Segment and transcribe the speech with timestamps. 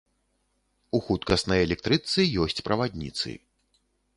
[0.99, 3.39] У хуткаснай электрычцы ёсць правадніцы.